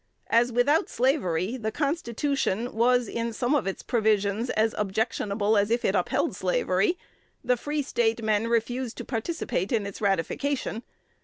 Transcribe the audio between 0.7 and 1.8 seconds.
slavery the